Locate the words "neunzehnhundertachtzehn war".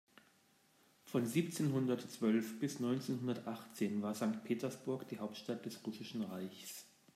2.79-4.15